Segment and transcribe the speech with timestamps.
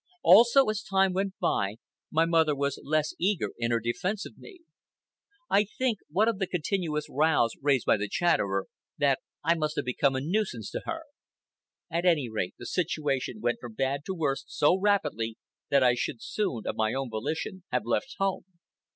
[0.23, 1.75] Also, as time went by,
[2.09, 4.61] my mother was less eager in her defence of me.
[5.47, 8.65] I think, what of the continuous rows raised by the Chatterer,
[8.97, 11.03] that I must have become a nuisance to her.
[11.91, 15.37] At any rate, the situation went from bad to worse so rapidly
[15.69, 18.45] that I should soon, of my own volition, have left home.